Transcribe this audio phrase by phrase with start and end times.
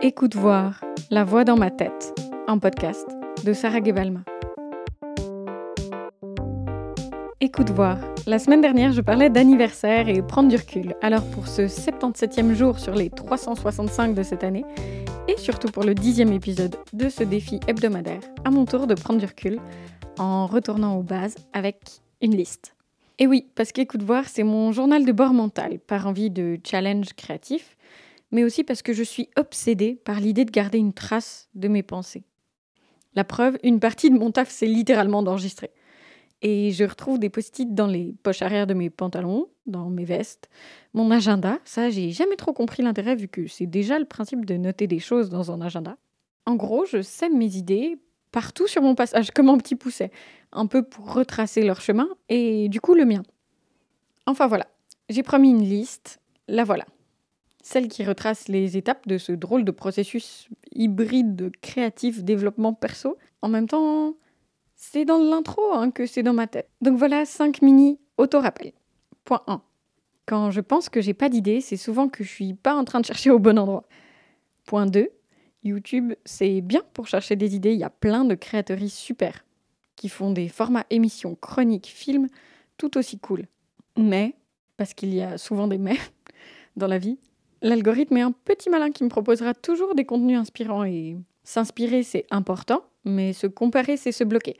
[0.00, 2.14] Écoute voir, la voix dans ma tête,
[2.46, 3.04] un podcast
[3.44, 4.20] de Sarah Gebalma.
[7.40, 10.94] Écoute voir, la semaine dernière je parlais d'anniversaire et prendre du recul.
[11.02, 14.64] Alors pour ce 77e jour sur les 365 de cette année,
[15.26, 19.18] et surtout pour le dixième épisode de ce défi hebdomadaire, à mon tour de prendre
[19.18, 19.58] du recul
[20.16, 21.80] en retournant aux bases avec
[22.22, 22.76] une liste.
[23.18, 27.14] Et oui, parce qu'écoute voir, c'est mon journal de bord mental, par envie de challenge
[27.14, 27.76] créatif,
[28.30, 31.82] mais aussi parce que je suis obsédée par l'idée de garder une trace de mes
[31.82, 32.24] pensées.
[33.14, 35.70] La preuve, une partie de mon taf, c'est littéralement d'enregistrer.
[36.40, 40.48] Et je retrouve des post-it dans les poches arrière de mes pantalons, dans mes vestes,
[40.94, 41.58] mon agenda.
[41.64, 45.00] Ça, j'ai jamais trop compris l'intérêt vu que c'est déjà le principe de noter des
[45.00, 45.96] choses dans un agenda.
[46.46, 47.98] En gros, je sème mes idées
[48.30, 50.12] partout sur mon passage, comme un petit pousset,
[50.52, 53.22] un peu pour retracer leur chemin et du coup le mien.
[54.26, 54.68] Enfin voilà,
[55.08, 56.84] j'ai promis une liste, la voilà.
[57.70, 63.18] Celle qui retrace les étapes de ce drôle de processus hybride de créatif développement perso.
[63.42, 64.14] En même temps,
[64.74, 66.70] c'est dans l'intro hein, que c'est dans ma tête.
[66.80, 68.72] Donc voilà 5 mini auto-rappels.
[69.24, 69.60] Point 1.
[70.24, 73.00] Quand je pense que j'ai pas d'idée, c'est souvent que je suis pas en train
[73.00, 73.84] de chercher au bon endroit.
[74.64, 75.10] Point 2.
[75.62, 77.74] YouTube, c'est bien pour chercher des idées.
[77.74, 79.44] Il y a plein de créatrices super
[79.94, 82.28] qui font des formats émissions, chroniques, films,
[82.78, 83.44] tout aussi cool.
[83.98, 84.36] Mais,
[84.78, 85.98] parce qu'il y a souvent des mais
[86.76, 87.18] dans la vie,
[87.62, 92.26] l'algorithme est un petit malin qui me proposera toujours des contenus inspirants et s'inspirer, c'est
[92.30, 94.56] important, mais se comparer, c'est se bloquer.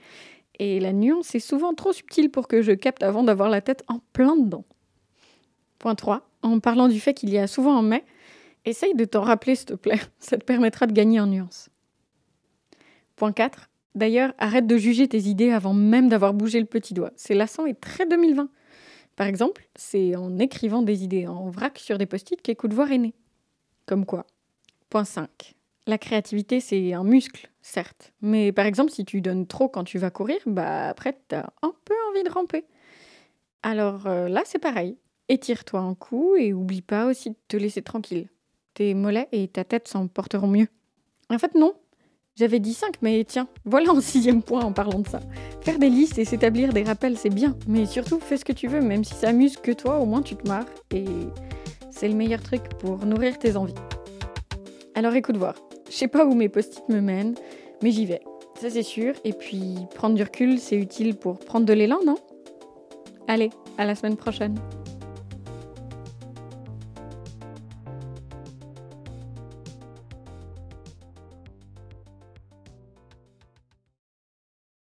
[0.59, 3.83] Et la nuance est souvent trop subtile pour que je capte avant d'avoir la tête
[3.87, 4.65] en plein dedans.
[5.77, 6.29] Point 3.
[6.41, 8.03] En parlant du fait qu'il y a souvent un mais,
[8.65, 9.99] Essaye de t'en rappeler, s'il te plaît.
[10.19, 11.69] Ça te permettra de gagner en nuance.
[13.15, 13.69] Point 4.
[13.95, 17.11] D'ailleurs, arrête de juger tes idées avant même d'avoir bougé le petit doigt.
[17.15, 18.49] C'est lassant et très 2020.
[19.19, 22.97] Par exemple, c'est en écrivant des idées en vrac sur des post-it qu'écoute voir est
[22.97, 23.13] né.
[23.85, 24.25] Comme quoi?
[24.89, 25.55] Point 5.
[25.87, 28.13] La créativité, c'est un muscle, certes.
[28.21, 31.73] Mais par exemple, si tu donnes trop quand tu vas courir, bah après, t'as un
[31.83, 32.63] peu envie de ramper.
[33.61, 34.97] Alors euh, là, c'est pareil.
[35.27, 38.29] Étire-toi un coup et oublie pas aussi de te laisser tranquille
[38.73, 40.69] tes mollets et ta tête s'en porteront mieux.
[41.29, 41.73] En fait, non.
[42.39, 45.19] J'avais dit 5, mais tiens, voilà un sixième point en parlant de ça.
[45.59, 48.67] Faire des listes et s'établir des rappels, c'est bien, mais surtout fais ce que tu
[48.67, 51.03] veux, même si ça amuse que toi, au moins tu te marres, et
[51.91, 53.73] c'est le meilleur truc pour nourrir tes envies.
[54.95, 55.55] Alors écoute voir,
[55.89, 57.35] je sais pas où mes post-it me mènent,
[57.83, 58.21] mais j'y vais,
[58.57, 62.15] ça c'est sûr, et puis prendre du recul, c'est utile pour prendre de l'élan, non?
[63.27, 64.55] Allez, à la semaine prochaine.